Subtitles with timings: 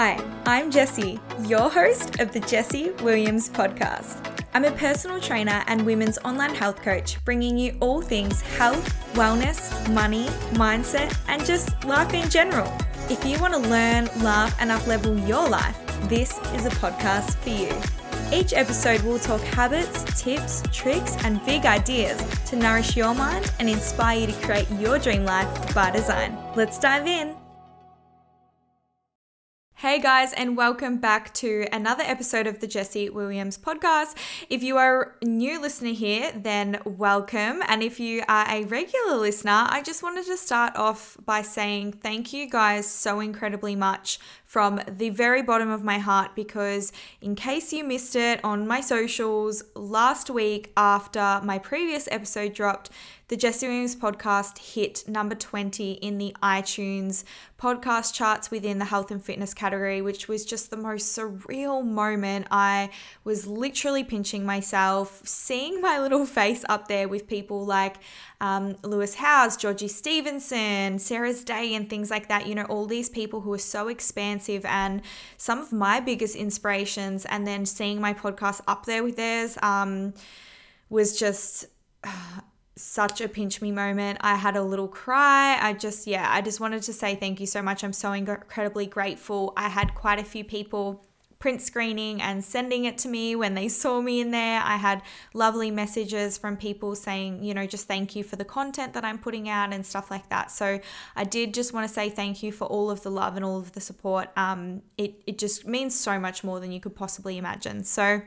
[0.00, 4.32] Hi, I'm Jessie, your host of the Jessie Williams podcast.
[4.54, 9.92] I'm a personal trainer and women's online health coach, bringing you all things health, wellness,
[9.92, 12.72] money, mindset, and just life in general.
[13.10, 15.76] If you want to learn, laugh, and uplevel your life,
[16.08, 17.74] this is a podcast for you.
[18.32, 23.68] Each episode will talk habits, tips, tricks, and big ideas to nourish your mind and
[23.68, 26.38] inspire you to create your dream life by design.
[26.54, 27.47] Let's dive in.
[29.80, 34.16] Hey guys, and welcome back to another episode of the Jessie Williams podcast.
[34.50, 37.62] If you are a new listener here, then welcome.
[37.64, 41.92] And if you are a regular listener, I just wanted to start off by saying
[41.92, 47.34] thank you guys so incredibly much from the very bottom of my heart because, in
[47.34, 52.88] case you missed it on my socials, last week after my previous episode dropped,
[53.28, 57.24] the Jessie Williams podcast hit number 20 in the iTunes
[57.60, 62.46] podcast charts within the health and fitness category, which was just the most surreal moment.
[62.50, 62.88] I
[63.24, 67.96] was literally pinching myself, seeing my little face up there with people like
[68.40, 72.46] um, Lewis Howes, Georgie Stevenson, Sarah's Day, and things like that.
[72.46, 75.02] You know, all these people who are so expansive and
[75.36, 77.24] some of my biggest inspirations.
[77.24, 80.14] And then seeing my podcast up there with theirs um,
[80.88, 81.66] was just.
[82.80, 84.18] Such a pinch me moment.
[84.20, 85.58] I had a little cry.
[85.60, 87.82] I just, yeah, I just wanted to say thank you so much.
[87.82, 89.52] I'm so incredibly grateful.
[89.56, 91.04] I had quite a few people
[91.38, 94.60] print screening and sending it to me when they saw me in there.
[94.60, 95.02] I had
[95.34, 99.18] lovely messages from people saying, you know, just thank you for the content that I'm
[99.18, 100.50] putting out and stuff like that.
[100.50, 100.80] So
[101.14, 103.58] I did just want to say thank you for all of the love and all
[103.58, 104.30] of the support.
[104.36, 107.84] Um, it, it just means so much more than you could possibly imagine.
[107.84, 108.22] So,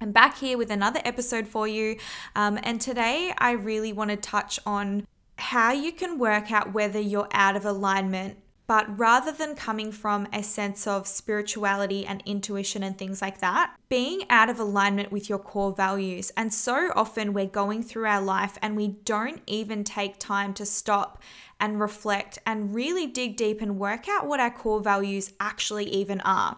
[0.00, 1.96] I'm back here with another episode for you.
[2.34, 5.06] Um, and today I really want to touch on
[5.38, 8.41] how you can work out whether you're out of alignment.
[8.66, 13.74] But rather than coming from a sense of spirituality and intuition and things like that,
[13.88, 16.32] being out of alignment with your core values.
[16.36, 20.64] And so often we're going through our life and we don't even take time to
[20.64, 21.22] stop
[21.60, 26.20] and reflect and really dig deep and work out what our core values actually even
[26.22, 26.56] are.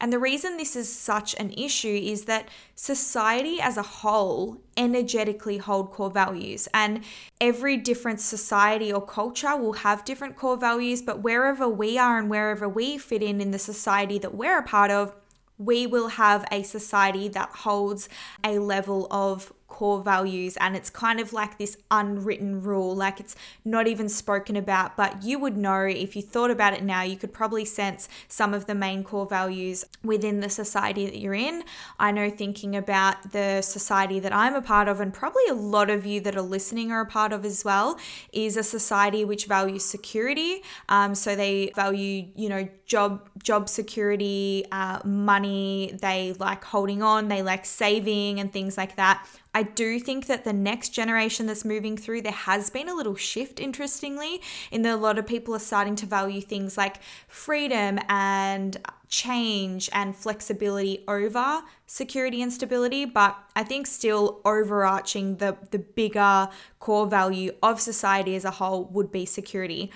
[0.00, 5.58] And the reason this is such an issue is that society as a whole energetically
[5.58, 6.68] hold core values.
[6.72, 7.04] And
[7.40, 12.28] every different society or culture will have different core values but wherever we are and
[12.28, 15.14] wherever we fit in in the society that we're a part of
[15.60, 18.08] we will have a society that holds
[18.42, 23.36] a level of core values and it's kind of like this unwritten rule like it's
[23.64, 27.16] not even spoken about but you would know if you thought about it now you
[27.16, 31.62] could probably sense some of the main core values within the society that you're in.
[31.98, 35.88] I know thinking about the society that i'm a part of and probably a lot
[35.88, 37.98] of you that are listening are a part of as well
[38.32, 40.62] is a society which values security.
[40.88, 47.28] Um, so they value you know job job security uh, money they like holding on
[47.28, 51.64] they like saving and things like that I do think that the next generation that's
[51.64, 54.40] moving through, there has been a little shift, interestingly,
[54.70, 58.76] in that a lot of people are starting to value things like freedom and
[59.08, 63.04] change and flexibility over security and stability.
[63.04, 68.84] But I think still overarching the, the bigger core value of society as a whole
[68.84, 69.90] would be security.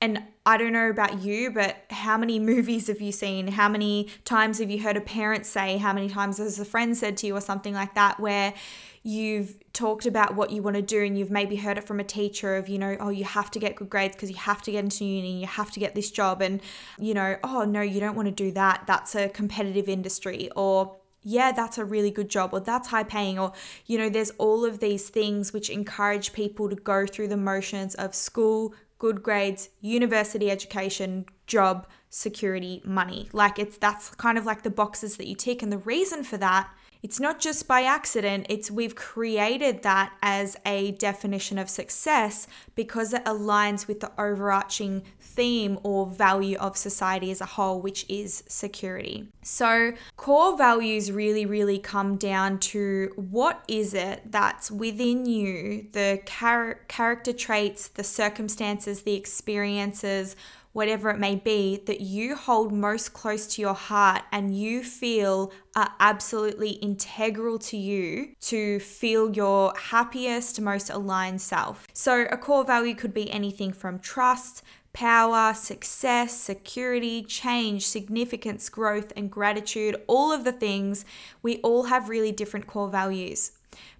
[0.00, 3.48] And I don't know about you, but how many movies have you seen?
[3.48, 5.76] How many times have you heard a parent say?
[5.76, 8.54] How many times has a friend said to you, or something like that, where
[9.06, 12.04] you've talked about what you want to do and you've maybe heard it from a
[12.04, 14.72] teacher of you know oh you have to get good grades because you have to
[14.72, 16.60] get into uni you have to get this job and
[16.98, 20.96] you know oh no you don't want to do that that's a competitive industry or
[21.24, 23.54] yeah, that's a really good job, or that's high paying, or,
[23.86, 27.94] you know, there's all of these things which encourage people to go through the motions
[27.94, 33.28] of school, good grades, university education, job, security, money.
[33.32, 35.62] Like it's that's kind of like the boxes that you tick.
[35.62, 36.70] And the reason for that
[37.04, 43.12] it's not just by accident, it's we've created that as a definition of success because
[43.12, 48.42] it aligns with the overarching theme or value of society as a whole, which is
[48.48, 49.28] security.
[49.42, 56.22] So, core values really, really come down to what is it that's within you, the
[56.24, 60.36] char- character traits, the circumstances, the experiences
[60.74, 65.50] whatever it may be, that you hold most close to your heart and you feel
[65.74, 71.86] are absolutely integral to you to feel your happiest, most aligned self.
[71.94, 74.62] So, a core value could be anything from trust,
[74.92, 81.04] power, success, security, change, significance, growth, and gratitude, all of the things,
[81.42, 83.52] we all have really different core values.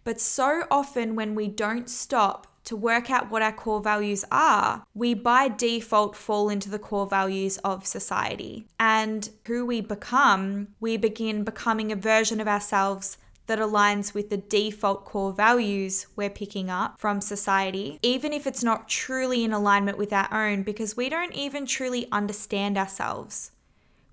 [0.05, 4.85] But so often when we don't stop to work out what our core values are,
[4.95, 8.67] we by default fall into the core values of society.
[8.79, 14.39] And who we become, we begin becoming a version of ourselves that aligns with the
[14.39, 19.99] default core values we're picking up from society, even if it's not truly in alignment
[19.99, 23.51] with our own, because we don't even truly understand ourselves.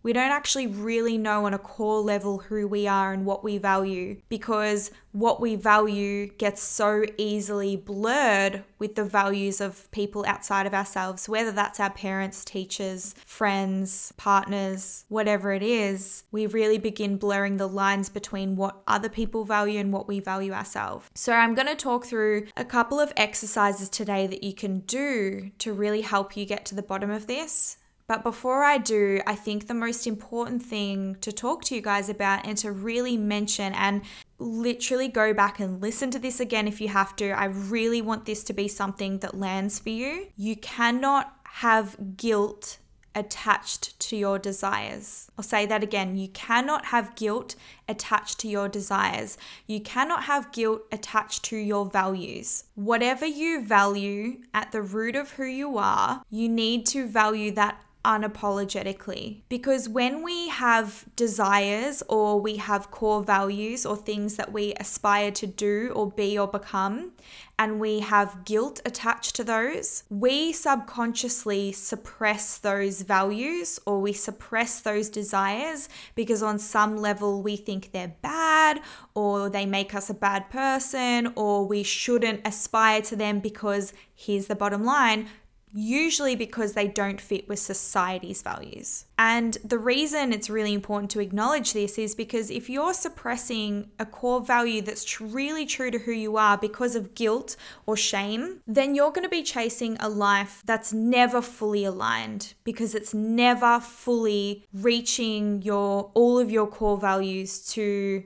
[0.03, 3.57] We don't actually really know on a core level who we are and what we
[3.57, 10.65] value because what we value gets so easily blurred with the values of people outside
[10.65, 16.23] of ourselves, whether that's our parents, teachers, friends, partners, whatever it is.
[16.31, 20.53] We really begin blurring the lines between what other people value and what we value
[20.53, 21.09] ourselves.
[21.13, 25.51] So, I'm going to talk through a couple of exercises today that you can do
[25.59, 27.77] to really help you get to the bottom of this
[28.11, 32.09] but before I do, I think the most important thing to talk to you guys
[32.09, 34.01] about and to really mention and
[34.37, 37.29] literally go back and listen to this again if you have to.
[37.29, 40.27] I really want this to be something that lands for you.
[40.35, 42.79] You cannot have guilt
[43.15, 45.31] attached to your desires.
[45.37, 46.17] I'll say that again.
[46.17, 47.55] You cannot have guilt
[47.87, 49.37] attached to your desires.
[49.67, 52.65] You cannot have guilt attached to your values.
[52.75, 57.81] Whatever you value at the root of who you are, you need to value that
[58.03, 59.41] unapologetically.
[59.49, 65.31] Because when we have desires or we have core values or things that we aspire
[65.31, 67.11] to do or be or become,
[67.59, 74.79] and we have guilt attached to those, we subconsciously suppress those values or we suppress
[74.79, 78.81] those desires because on some level we think they're bad
[79.13, 84.47] or they make us a bad person or we shouldn't aspire to them because here's
[84.47, 85.27] the bottom line
[85.73, 89.05] usually because they don't fit with society's values.
[89.17, 94.05] And the reason it's really important to acknowledge this is because if you're suppressing a
[94.05, 98.95] core value that's really true to who you are because of guilt or shame, then
[98.95, 104.65] you're going to be chasing a life that's never fully aligned because it's never fully
[104.73, 108.23] reaching your all of your core values to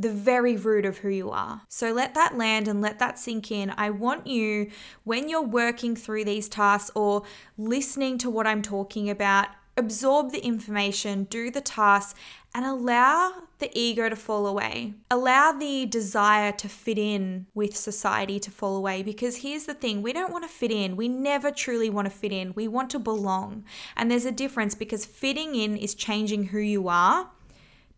[0.00, 1.60] the very root of who you are.
[1.68, 3.70] So let that land and let that sink in.
[3.76, 4.70] I want you,
[5.04, 7.22] when you're working through these tasks or
[7.58, 12.18] listening to what I'm talking about, absorb the information, do the tasks,
[12.54, 14.94] and allow the ego to fall away.
[15.10, 20.00] Allow the desire to fit in with society to fall away because here's the thing
[20.00, 20.96] we don't want to fit in.
[20.96, 22.54] We never truly want to fit in.
[22.54, 23.64] We want to belong.
[23.96, 27.30] And there's a difference because fitting in is changing who you are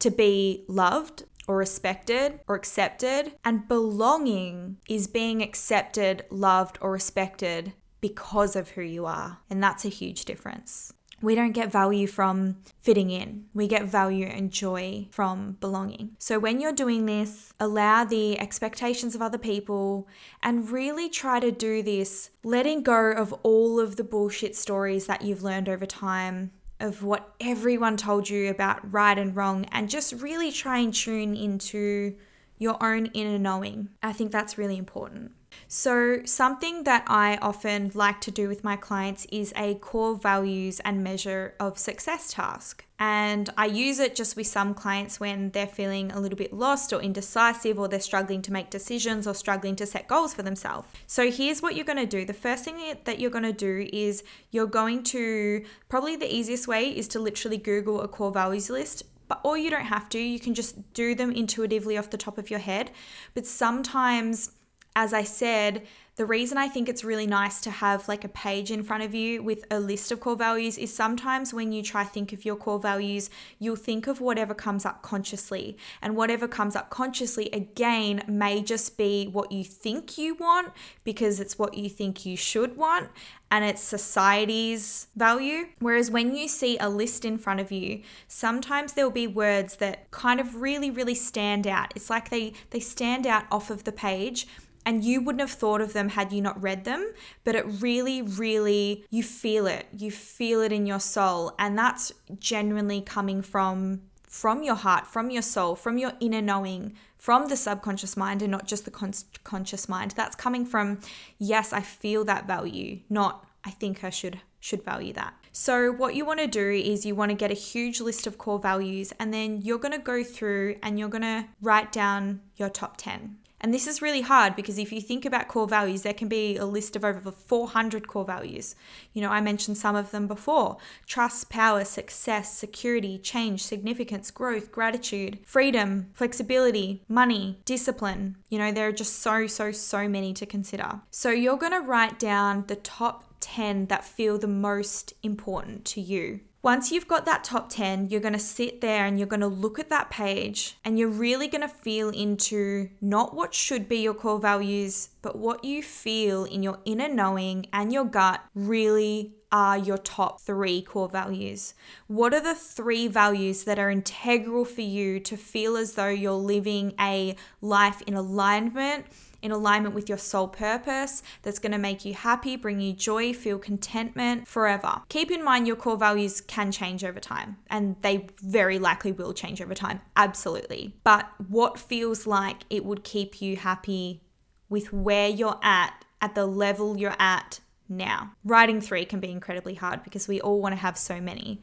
[0.02, 7.72] to be loved, or respected or accepted, and belonging is being accepted, loved, or respected
[8.00, 9.38] because of who you are.
[9.48, 10.92] And that's a huge difference.
[11.22, 13.44] We don't get value from fitting in.
[13.54, 16.16] We get value and joy from belonging.
[16.18, 20.08] So, when you're doing this, allow the expectations of other people
[20.42, 25.22] and really try to do this, letting go of all of the bullshit stories that
[25.22, 26.50] you've learned over time
[26.82, 31.36] of what everyone told you about right and wrong and just really try and tune
[31.36, 32.14] into
[32.58, 33.88] your own inner knowing.
[34.02, 35.32] I think that's really important.
[35.68, 40.80] So, something that I often like to do with my clients is a core values
[40.80, 42.84] and measure of success task.
[42.98, 46.92] And I use it just with some clients when they're feeling a little bit lost
[46.92, 50.88] or indecisive or they're struggling to make decisions or struggling to set goals for themselves.
[51.06, 53.88] So, here's what you're going to do the first thing that you're going to do
[53.92, 58.70] is you're going to probably the easiest way is to literally Google a core values
[58.70, 62.18] list but or you don't have to you can just do them intuitively off the
[62.18, 62.90] top of your head
[63.34, 64.52] but sometimes
[64.94, 68.70] as I said, the reason I think it's really nice to have like a page
[68.70, 72.04] in front of you with a list of core values is sometimes when you try
[72.04, 75.78] to think of your core values, you'll think of whatever comes up consciously.
[76.02, 80.72] And whatever comes up consciously again may just be what you think you want
[81.02, 83.08] because it's what you think you should want
[83.50, 85.68] and it's society's value.
[85.78, 90.10] Whereas when you see a list in front of you, sometimes there'll be words that
[90.10, 91.92] kind of really, really stand out.
[91.96, 94.46] It's like they they stand out off of the page
[94.84, 97.12] and you wouldn't have thought of them had you not read them
[97.44, 99.86] but it really really you feel it.
[99.96, 101.52] You feel it in your soul.
[101.58, 106.94] And that's genuinely coming from from your heart from your soul from your inner knowing
[107.18, 109.12] from the subconscious mind and not just the con-
[109.44, 110.12] conscious mind.
[110.12, 111.00] That's coming from
[111.38, 115.34] yes i feel that value not i think i should should value that.
[115.50, 118.38] So, what you want to do is you want to get a huge list of
[118.38, 122.40] core values, and then you're going to go through and you're going to write down
[122.56, 123.36] your top 10.
[123.62, 126.56] And this is really hard because if you think about core values, there can be
[126.56, 128.74] a list of over 400 core values.
[129.12, 134.72] You know, I mentioned some of them before trust, power, success, security, change, significance, growth,
[134.72, 138.36] gratitude, freedom, flexibility, money, discipline.
[138.50, 141.00] You know, there are just so, so, so many to consider.
[141.12, 146.00] So you're going to write down the top 10 that feel the most important to
[146.00, 146.40] you.
[146.62, 149.48] Once you've got that top 10, you're going to sit there and you're going to
[149.48, 153.98] look at that page and you're really going to feel into not what should be
[153.98, 159.34] your core values, but what you feel in your inner knowing and your gut really
[159.50, 161.74] are your top three core values?
[162.06, 166.32] What are the three values that are integral for you to feel as though you're
[166.32, 169.06] living a life in alignment
[169.42, 173.32] in alignment with your soul purpose that's going to make you happy, bring you joy,
[173.32, 175.02] feel contentment forever.
[175.08, 179.34] Keep in mind your core values can change over time and they very likely will
[179.34, 180.00] change over time.
[180.16, 180.94] Absolutely.
[181.04, 184.22] But what feels like it would keep you happy
[184.68, 188.32] with where you're at, at the level you're at now?
[188.44, 191.60] Writing three can be incredibly hard because we all want to have so many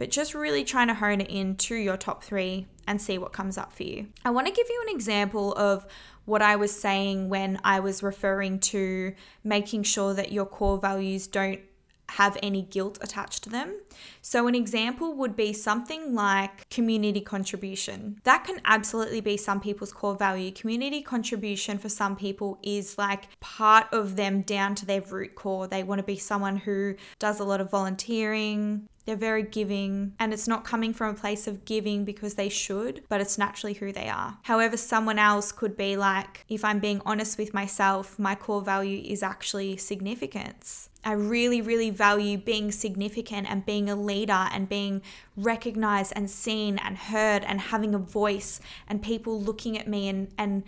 [0.00, 3.34] but just really trying to hone it in to your top three and see what
[3.34, 4.06] comes up for you.
[4.24, 5.86] I want to give you an example of
[6.24, 9.14] what I was saying when I was referring to
[9.44, 11.60] making sure that your core values don't
[12.12, 13.78] have any guilt attached to them.
[14.22, 18.20] So, an example would be something like community contribution.
[18.24, 20.50] That can absolutely be some people's core value.
[20.50, 25.68] Community contribution for some people is like part of them down to their root core.
[25.68, 30.32] They want to be someone who does a lot of volunteering, they're very giving, and
[30.32, 33.90] it's not coming from a place of giving because they should, but it's naturally who
[33.90, 34.38] they are.
[34.42, 39.02] However, someone else could be like, if I'm being honest with myself, my core value
[39.04, 40.90] is actually significance.
[41.04, 45.02] I really, really value being significant and being a leader and being
[45.36, 50.28] recognized and seen and heard and having a voice and people looking at me and,
[50.38, 50.62] and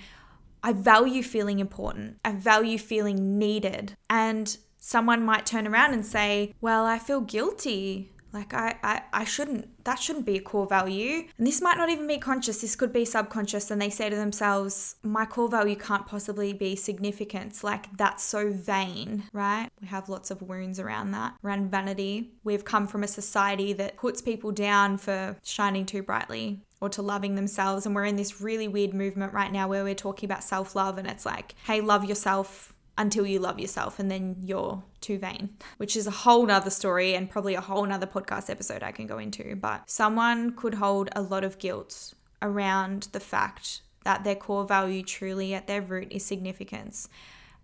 [0.64, 2.18] I value feeling important.
[2.24, 3.96] I value feeling needed.
[4.10, 9.24] And someone might turn around and say, Well, I feel guilty like I, I i
[9.24, 11.24] shouldn't that shouldn't be a core value.
[11.38, 14.16] And this might not even be conscious this could be subconscious and they say to
[14.16, 17.64] themselves my core value can't possibly be significance.
[17.64, 19.68] Like that's so vain right?
[19.80, 22.32] We have lots of wounds around that around vanity.
[22.44, 27.02] We've come from a society that puts people down for shining too brightly or to
[27.02, 30.42] loving themselves and we're in this really weird movement right now where we're talking about
[30.42, 35.18] self-love and it's like hey love yourself until you love yourself and then you're too
[35.18, 38.92] vain, which is a whole nother story and probably a whole nother podcast episode I
[38.92, 39.56] can go into.
[39.56, 45.02] But someone could hold a lot of guilt around the fact that their core value
[45.02, 47.08] truly at their root is significance.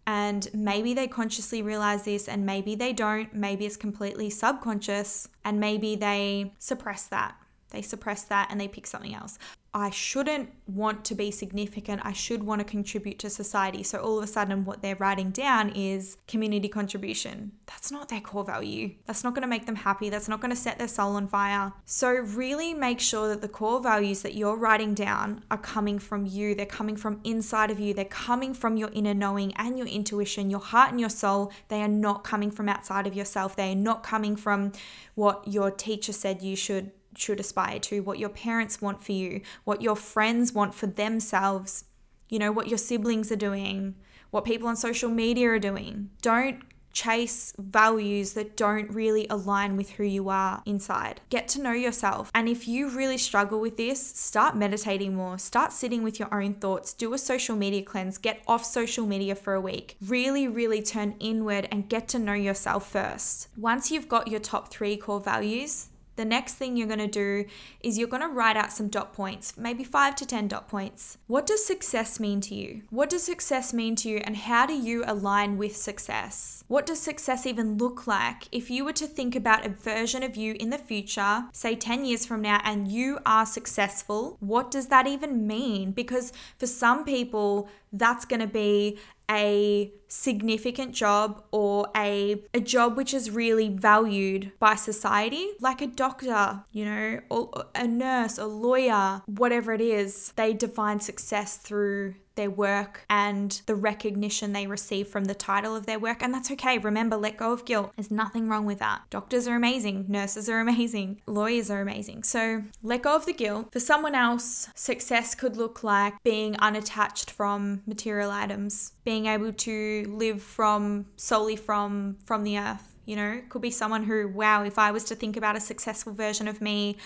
[0.06, 3.34] And maybe they consciously realize this, and maybe they don't.
[3.34, 7.36] Maybe it's completely subconscious, and maybe they suppress that.
[7.70, 9.38] They suppress that and they pick something else.
[9.74, 12.00] I shouldn't want to be significant.
[12.02, 13.82] I should want to contribute to society.
[13.82, 17.52] So all of a sudden, what they're writing down is community contribution.
[17.66, 18.94] That's not their core value.
[19.06, 20.08] That's not going to make them happy.
[20.08, 21.74] That's not going to set their soul on fire.
[21.84, 26.24] So, really make sure that the core values that you're writing down are coming from
[26.24, 26.54] you.
[26.54, 27.92] They're coming from inside of you.
[27.92, 31.52] They're coming from your inner knowing and your intuition, your heart and your soul.
[31.68, 33.54] They are not coming from outside of yourself.
[33.54, 34.72] They are not coming from
[35.14, 39.40] what your teacher said you should should aspire to, what your parents want for you,
[39.64, 41.84] what your friends want for themselves,
[42.28, 43.94] you know, what your siblings are doing,
[44.30, 46.10] what people on social media are doing.
[46.22, 51.20] Don't chase values that don't really align with who you are inside.
[51.30, 52.30] Get to know yourself.
[52.34, 56.54] And if you really struggle with this, start meditating more, start sitting with your own
[56.54, 59.96] thoughts, do a social media cleanse, get off social media for a week.
[60.04, 63.48] Really, really turn inward and get to know yourself first.
[63.56, 67.44] Once you've got your top three core values, the next thing you're going to do
[67.80, 71.16] is you're going to write out some dot points, maybe five to 10 dot points.
[71.28, 72.82] What does success mean to you?
[72.90, 76.64] What does success mean to you, and how do you align with success?
[76.66, 80.36] What does success even look like if you were to think about a version of
[80.36, 84.36] you in the future, say 10 years from now, and you are successful?
[84.40, 85.92] What does that even mean?
[85.92, 88.98] Because for some people, that's going to be
[89.30, 95.86] a significant job or a, a job which is really valued by society, like a
[95.86, 102.14] doctor, you know, or a nurse, a lawyer, whatever it is, they define success through
[102.38, 106.22] their work and the recognition they receive from the title of their work.
[106.22, 106.78] And that's okay.
[106.78, 107.92] Remember, let go of guilt.
[107.96, 109.02] There's nothing wrong with that.
[109.10, 112.22] Doctors are amazing, nurses are amazing, lawyers are amazing.
[112.22, 113.72] So let go of the guilt.
[113.72, 120.04] For someone else, success could look like being unattached from material items, being able to
[120.08, 124.78] live from solely from from the earth you know could be someone who wow if
[124.78, 126.96] i was to think about a successful version of me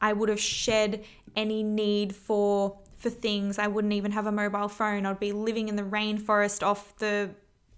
[0.00, 1.04] i would have shed
[1.36, 3.58] any need for for things.
[3.58, 5.06] I wouldn't even have a mobile phone.
[5.06, 7.30] I'd be living in the rainforest off the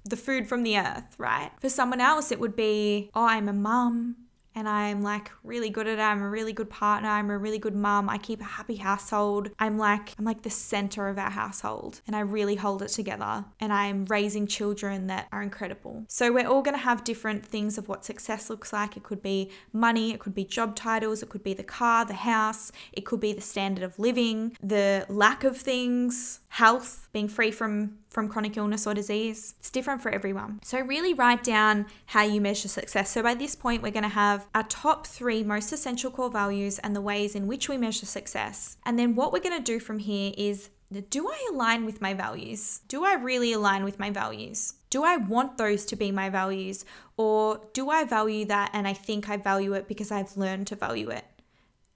[0.05, 1.53] the food from the earth, right?
[1.61, 4.17] For someone else, it would be, oh, I'm a mum
[4.55, 6.03] and I'm like really good at it.
[6.03, 7.09] I'm a really good partner.
[7.09, 8.09] I'm a really good mom.
[8.09, 9.51] I keep a happy household.
[9.59, 13.45] I'm like I'm like the center of our household and I really hold it together
[13.61, 16.05] and I'm raising children that are incredible.
[16.09, 18.97] So we're all going to have different things of what success looks like.
[18.97, 22.15] It could be money, it could be job titles, it could be the car, the
[22.15, 27.51] house, it could be the standard of living, the lack of things, health, being free
[27.51, 29.55] from from chronic illness or disease.
[29.59, 30.61] It's different for everyone.
[30.63, 33.11] So really write down how you measure success.
[33.11, 36.79] So by this point we're going to have our top 3 most essential core values
[36.81, 38.77] and the ways in which we measure success.
[38.85, 40.69] And then what we're going to do from here is
[41.09, 42.81] do I align with my values?
[42.87, 44.75] Do I really align with my values?
[44.91, 46.85] Do I want those to be my values?
[47.17, 50.77] Or do I value that and I think I value it because I've learned to
[50.77, 51.25] value it?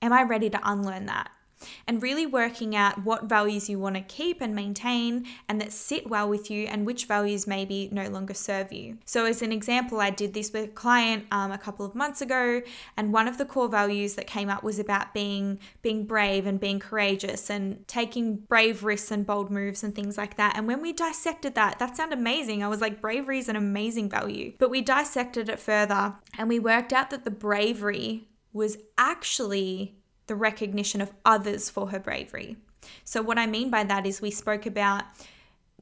[0.00, 1.30] Am I ready to unlearn that?
[1.86, 6.08] And really working out what values you want to keep and maintain and that sit
[6.08, 8.98] well with you and which values maybe no longer serve you.
[9.04, 12.20] So, as an example, I did this with a client um, a couple of months
[12.20, 12.62] ago,
[12.96, 16.60] and one of the core values that came up was about being being brave and
[16.60, 20.56] being courageous and taking brave risks and bold moves and things like that.
[20.56, 22.62] And when we dissected that, that sounded amazing.
[22.62, 24.52] I was like, bravery is an amazing value.
[24.58, 30.34] But we dissected it further and we worked out that the bravery was actually the
[30.34, 32.56] recognition of others for her bravery.
[33.04, 35.04] So, what I mean by that is we spoke about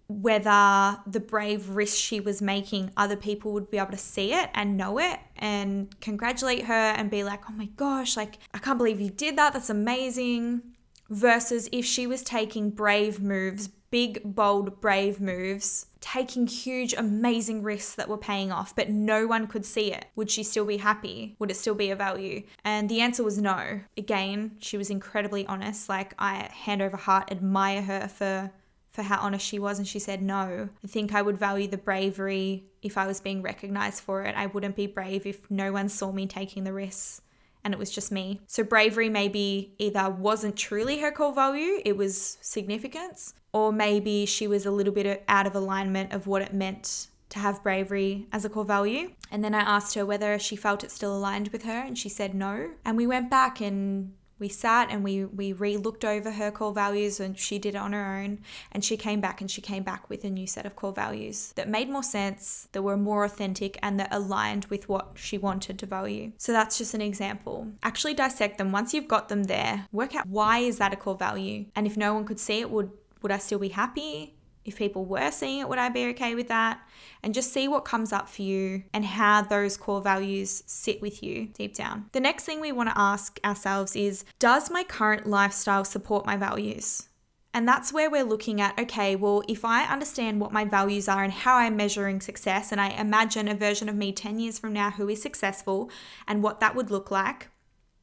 [0.07, 4.51] whether the brave risk she was making, other people would be able to see it
[4.55, 8.77] and know it and congratulate her and be like, oh my gosh, like, I can't
[8.77, 9.55] believe you did that.
[9.55, 10.63] That's amazing.
[11.09, 17.95] Versus if she was taking brave moves, big, bold, brave moves, taking huge, amazing risks
[17.95, 20.05] that were paying off, but no one could see it.
[20.17, 21.35] Would she still be happy?
[21.39, 22.43] Would it still be a value?
[22.63, 23.81] And the answer was no.
[23.97, 25.89] Again, she was incredibly honest.
[25.89, 28.53] Like, I hand over heart admire her for
[28.91, 30.69] for how honest she was and she said no.
[30.85, 34.37] I think I would value the bravery if I was being recognized for it.
[34.37, 37.21] I wouldn't be brave if no one saw me taking the risks
[37.65, 38.41] and it was just me.
[38.47, 44.49] So bravery maybe either wasn't truly her core value, it was significance, or maybe she
[44.49, 48.45] was a little bit out of alignment of what it meant to have bravery as
[48.45, 49.13] a core value.
[49.31, 52.09] And then I asked her whether she felt it still aligned with her, and she
[52.09, 52.71] said no.
[52.85, 57.21] And we went back and we sat and we we re-looked over her core values
[57.21, 58.41] and she did it on her own.
[58.73, 61.53] And she came back and she came back with a new set of core values
[61.53, 65.79] that made more sense that were more authentic and that aligned with what she wanted
[65.79, 66.33] to value.
[66.39, 67.69] So that's just an example.
[67.85, 68.73] Actually dissect them.
[68.73, 71.67] Once you've got them there work out why is that a core value?
[71.77, 72.91] And if no one could see it would
[73.25, 76.49] would I still be happy if people were seeing it, would I be okay with
[76.49, 76.81] that?
[77.23, 81.23] And just see what comes up for you and how those core values sit with
[81.23, 82.07] you deep down.
[82.13, 86.37] The next thing we want to ask ourselves is Does my current lifestyle support my
[86.37, 87.09] values?
[87.53, 91.23] And that's where we're looking at okay, well, if I understand what my values are
[91.23, 94.73] and how I'm measuring success, and I imagine a version of me 10 years from
[94.73, 95.91] now who is successful
[96.27, 97.49] and what that would look like,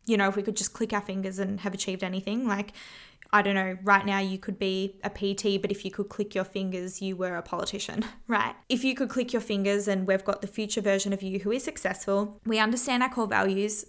[0.06, 2.72] you know, if we could just click our fingers and have achieved anything, like,
[3.34, 6.36] I don't know, right now you could be a PT, but if you could click
[6.36, 8.56] your fingers, you were a politician, right?
[8.68, 11.52] If you could click your fingers and we've got the future version of you who
[11.52, 13.86] is successful, we understand our core values.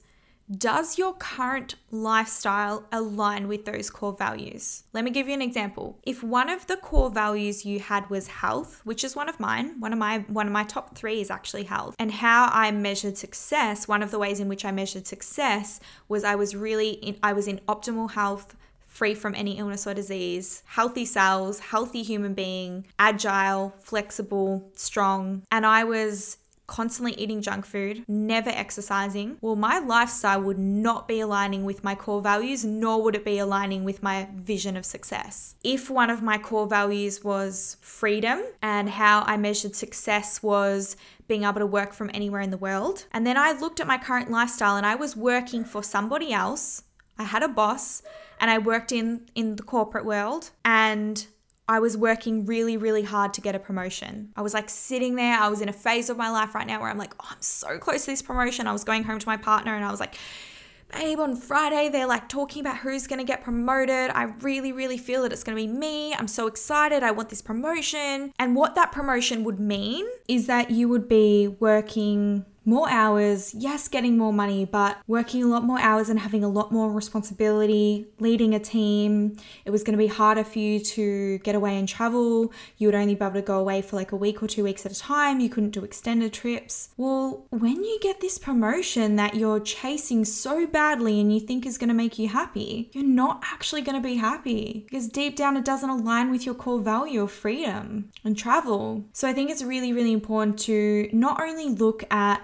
[0.51, 4.85] Does your current lifestyle align with those core values?
[4.93, 5.99] Let me give you an example.
[6.03, 9.81] If one of the core values you had was health, which is one of mine,
[9.81, 11.95] one of my one of my top 3 is actually health.
[11.99, 16.23] And how I measured success, one of the ways in which I measured success was
[16.23, 18.55] I was really in I was in optimal health
[18.93, 25.43] free from any illness or disease, healthy cells, healthy human being, agile, flexible, strong.
[25.51, 31.21] And I was constantly eating junk food, never exercising, well, my lifestyle would not be
[31.21, 35.55] aligning with my core values, nor would it be aligning with my vision of success.
[35.65, 40.97] If one of my core values was freedom and how I measured success was
[41.29, 43.99] being able to work from anywhere in the world, and then I looked at my
[43.99, 46.85] current lifestyle and I was working for somebody else,
[47.19, 48.03] I had a boss
[48.43, 51.27] and I worked in in the corporate world and
[51.69, 54.33] I was working really, really hard to get a promotion.
[54.37, 55.39] I was like sitting there.
[55.39, 57.41] I was in a phase of my life right now where I'm like, oh, I'm
[57.41, 58.67] so close to this promotion.
[58.67, 60.17] I was going home to my partner and I was like,
[60.93, 64.11] babe, on Friday, they're like talking about who's going to get promoted.
[64.11, 66.13] I really, really feel that it's going to be me.
[66.13, 67.05] I'm so excited.
[67.05, 68.33] I want this promotion.
[68.41, 73.89] And what that promotion would mean is that you would be working more hours, yes,
[73.89, 78.07] getting more money, but working a lot more hours and having a lot more responsibility,
[78.19, 79.37] leading a team.
[79.65, 82.53] It was going to be harder for you to get away and travel.
[82.79, 84.87] You would only be able to go away for like a week or two weeks
[84.87, 85.41] at a time.
[85.41, 86.91] You couldn't do extended trips.
[86.97, 91.79] Well, when you get this promotion that you're chasing so badly and you think is
[91.79, 95.57] going to make you happy, you're not actually going to be happy because deep down
[95.57, 99.05] it doesn't align with your core value of freedom and travel.
[99.13, 102.43] So I think it's really, really important to not only look at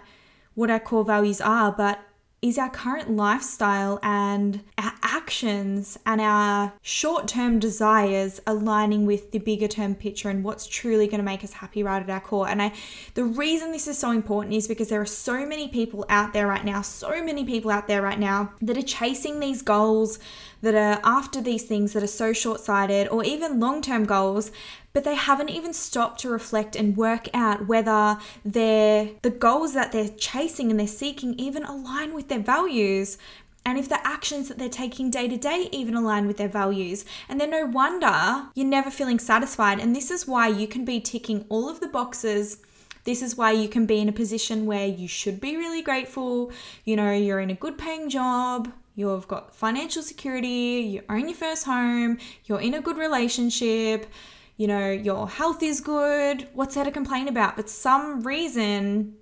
[0.59, 2.01] what our core values are, but
[2.43, 9.39] is our current lifestyle and our actions and our short term desires aligning with the
[9.39, 12.49] bigger term picture and what's truly going to make us happy right at our core.
[12.49, 12.73] And I
[13.15, 16.49] the reason this is so important is because there are so many people out there
[16.49, 20.19] right now, so many people out there right now that are chasing these goals
[20.63, 24.51] that are after these things that are so short sighted or even long term goals
[24.93, 30.09] but they haven't even stopped to reflect and work out whether the goals that they're
[30.09, 33.19] chasing and they're seeking even align with their values
[33.69, 37.05] and if the actions that they're taking day to day even align with their values.
[37.29, 39.79] And then no wonder you're never feeling satisfied.
[39.79, 42.63] And this is why you can be ticking all of the boxes.
[43.05, 46.51] This is why you can be in a position where you should be really grateful.
[46.87, 51.37] You know, you're in a good paying job, you've got financial security, you own your
[51.37, 54.07] first home, you're in a good relationship
[54.59, 56.49] you know, your health is good.
[56.53, 57.55] What's there to complain about?
[57.57, 59.15] But some reason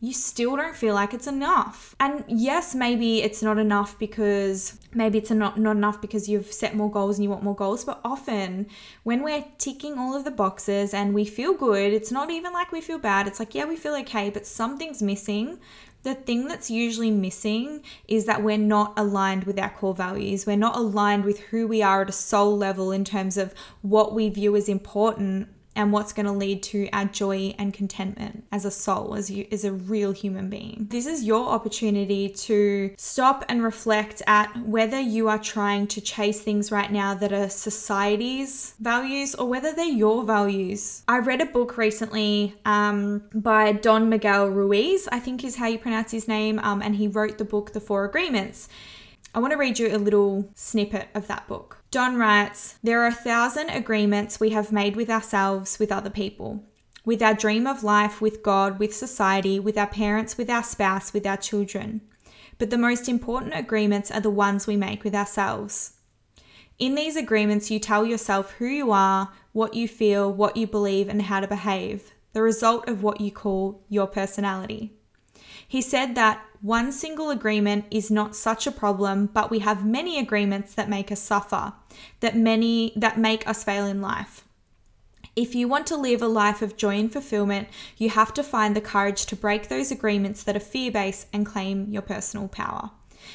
[0.00, 1.96] you still don't feel like it's enough.
[1.98, 6.76] And yes, maybe it's not enough because maybe it's not, not enough because you've set
[6.76, 7.84] more goals and you want more goals.
[7.84, 8.66] But often
[9.02, 12.70] when we're ticking all of the boxes and we feel good, it's not even like
[12.70, 13.26] we feel bad.
[13.26, 15.58] It's like, yeah, we feel okay, but something's missing
[16.04, 20.46] the thing that's usually missing is that we're not aligned with our core values.
[20.46, 24.14] We're not aligned with who we are at a soul level in terms of what
[24.14, 28.64] we view as important and what's going to lead to our joy and contentment as
[28.64, 30.86] a soul, as you as a real human being.
[30.90, 36.40] This is your opportunity to stop and reflect at whether you are trying to chase
[36.40, 41.02] things right now that are society's values or whether they're your values.
[41.08, 45.78] I read a book recently um, by Don Miguel Ruiz, I think is how you
[45.78, 48.68] pronounce his name, um, and he wrote the book The Four Agreements.
[49.34, 51.78] I want to read you a little snippet of that book.
[51.94, 56.64] Don writes There are a thousand agreements we have made with ourselves, with other people,
[57.04, 61.12] with our dream of life, with God, with society, with our parents, with our spouse,
[61.12, 62.00] with our children.
[62.58, 65.92] But the most important agreements are the ones we make with ourselves.
[66.80, 71.08] In these agreements, you tell yourself who you are, what you feel, what you believe,
[71.08, 74.94] and how to behave, the result of what you call your personality.
[75.68, 80.18] He said that one single agreement is not such a problem, but we have many
[80.18, 81.74] agreements that make us suffer,
[82.20, 84.44] that many that make us fail in life.
[85.36, 88.74] If you want to live a life of joy and fulfillment, you have to find
[88.74, 92.90] the courage to break those agreements that are fear based and claim your personal power.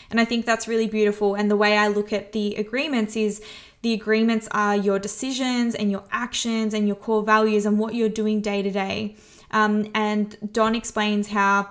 [0.09, 1.35] And I think that's really beautiful.
[1.35, 3.43] And the way I look at the agreements is
[3.83, 8.09] the agreements are your decisions and your actions and your core values and what you're
[8.09, 9.17] doing day to day.
[9.51, 11.69] Um, and Don explains how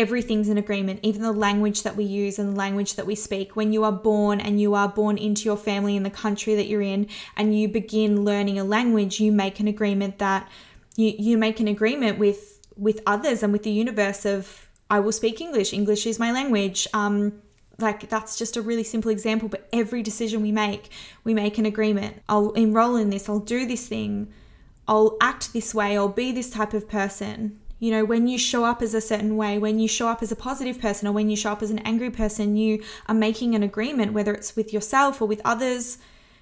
[0.00, 3.54] everything's in agreement, even the language that we use and the language that we speak.
[3.54, 6.68] When you are born and you are born into your family in the country that
[6.68, 10.48] you're in, and you begin learning a language, you make an agreement that
[10.96, 15.12] you, you make an agreement with with others and with the universe of I will
[15.12, 15.72] speak English.
[15.72, 16.88] English is my language.
[16.94, 17.42] Um,
[17.78, 20.88] like that's just a really simple example, but every decision we make,
[21.24, 22.22] we make an agreement.
[22.28, 23.28] I'll enroll in this.
[23.28, 24.32] I'll do this thing.
[24.88, 25.96] I'll act this way.
[25.96, 27.59] I'll be this type of person.
[27.80, 30.30] You know, when you show up as a certain way, when you show up as
[30.30, 33.54] a positive person or when you show up as an angry person, you are making
[33.54, 35.96] an agreement, whether it's with yourself or with others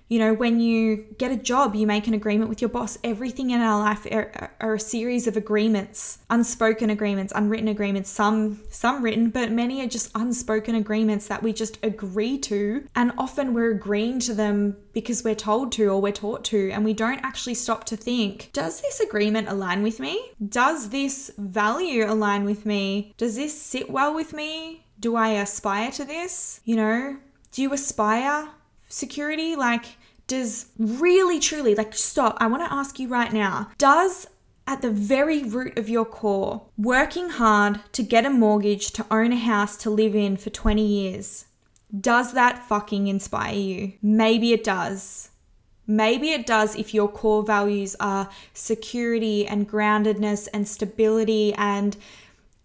[0.09, 2.99] you know, when you get a job, you make an agreement with your boss.
[3.05, 8.61] Everything in our life are, are, a series of agreements, unspoken agreements, unwritten agreements, some
[8.71, 12.87] some written, but many are just unspoken agreements that we just agree to.
[12.94, 16.85] And often we're agreeing to them because we're told to or we're taught to, and
[16.85, 20.31] we don't actually stop to think, does this agreement align with me?
[20.49, 23.14] Does this value align with me?
[23.16, 24.87] Does this sit well with me?
[24.99, 26.61] Do I aspire to this?
[26.64, 27.16] You know,
[27.53, 28.49] do you aspire
[28.88, 29.57] security?
[29.57, 29.85] Like,
[30.27, 32.37] does really truly, like, stop.
[32.40, 34.27] I want to ask you right now does
[34.68, 39.33] at the very root of your core, working hard to get a mortgage, to own
[39.33, 41.46] a house to live in for 20 years,
[41.98, 43.92] does that fucking inspire you?
[44.03, 45.31] Maybe it does.
[45.87, 51.96] Maybe it does if your core values are security and groundedness and stability and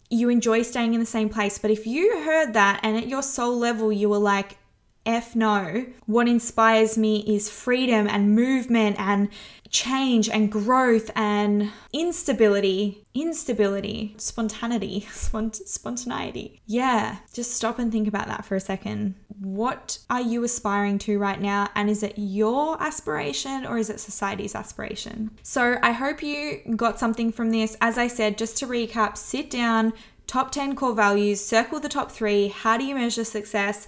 [0.10, 1.58] you enjoy staying in the same place.
[1.58, 4.58] But if you heard that and at your soul level you were like,
[5.06, 5.86] F no.
[6.06, 9.30] What inspires me is freedom and movement and
[9.70, 16.62] change and growth and instability, instability, spontaneity, spont- spontaneity.
[16.68, 19.16] Yeah, just stop and think about that for a second.
[19.40, 21.70] What are you aspiring to right now?
[21.76, 25.32] And is it your aspiration or is it society's aspiration?
[25.42, 27.76] So I hope you got something from this.
[27.82, 29.94] As I said, just to recap, sit down,
[30.28, 32.50] top 10 core values, circle the top three.
[32.50, 33.88] How do you measure success?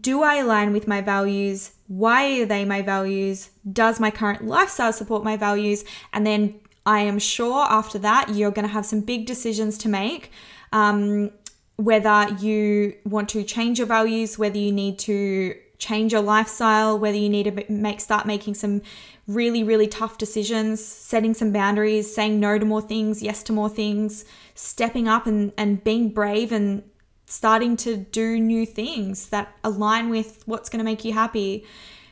[0.00, 1.72] Do I align with my values?
[1.88, 3.50] Why are they my values?
[3.72, 5.84] Does my current lifestyle support my values?
[6.12, 9.88] And then I am sure after that, you're going to have some big decisions to
[9.88, 10.30] make.
[10.72, 11.30] Um,
[11.76, 17.16] whether you want to change your values, whether you need to change your lifestyle, whether
[17.16, 18.82] you need to make start making some
[19.26, 23.68] really really tough decisions, setting some boundaries, saying no to more things, yes to more
[23.68, 24.24] things,
[24.54, 26.82] stepping up and and being brave and
[27.30, 31.64] starting to do new things that align with what's going to make you happy.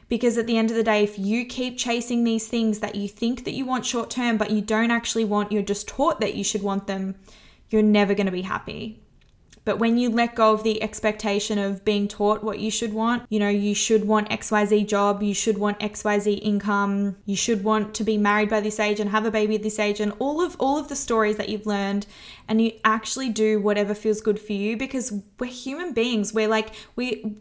[0.09, 3.09] Because at the end of the day, if you keep chasing these things that you
[3.09, 6.35] think that you want short term, but you don't actually want, you're just taught that
[6.35, 7.15] you should want them,
[7.69, 9.03] you're never going to be happy.
[9.69, 13.27] But when you let go of the expectation of being taught what you should want,
[13.29, 17.93] you know, you should want XYZ job, you should want XYZ income, you should want
[17.97, 20.41] to be married by this age and have a baby at this age and all
[20.41, 22.07] of all of the stories that you've learned
[22.49, 26.33] and you actually do whatever feels good for you because we're human beings.
[26.33, 27.37] We're like we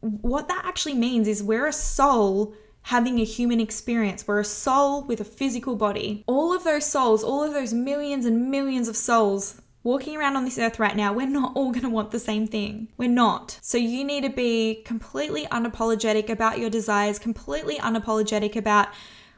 [0.00, 2.52] what that actually means is we're a soul
[2.82, 4.26] having a human experience.
[4.26, 6.24] We're a soul with a physical body.
[6.26, 10.44] All of those souls, all of those millions and millions of souls walking around on
[10.44, 12.88] this earth right now, we're not all going to want the same thing.
[12.96, 13.58] We're not.
[13.62, 18.88] So you need to be completely unapologetic about your desires, completely unapologetic about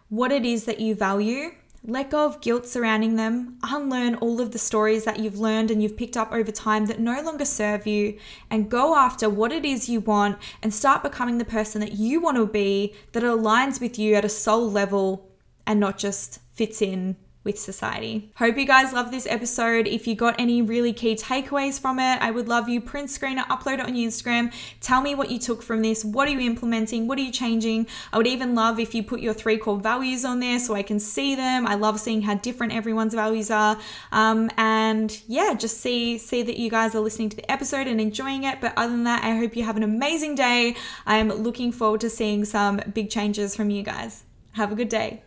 [0.08, 1.52] what it is that you value.
[1.84, 5.82] Let go of guilt surrounding them, unlearn all of the stories that you've learned and
[5.82, 8.18] you've picked up over time that no longer serve you,
[8.50, 12.20] and go after what it is you want and start becoming the person that you
[12.20, 15.28] want to be that aligns with you at a soul level
[15.66, 18.30] and not just fits in with society.
[18.36, 19.86] Hope you guys love this episode.
[19.86, 23.38] If you got any really key takeaways from it, I would love you print screen
[23.38, 24.52] it, upload it on your Instagram.
[24.80, 26.04] Tell me what you took from this.
[26.04, 27.08] What are you implementing?
[27.08, 27.86] What are you changing?
[28.12, 30.82] I would even love if you put your three core values on there so I
[30.82, 31.66] can see them.
[31.66, 33.78] I love seeing how different everyone's values are.
[34.12, 38.00] Um, and yeah, just see see that you guys are listening to the episode and
[38.00, 38.60] enjoying it.
[38.60, 40.76] But other than that, I hope you have an amazing day.
[41.06, 44.24] I'm looking forward to seeing some big changes from you guys.
[44.52, 45.22] Have a good day.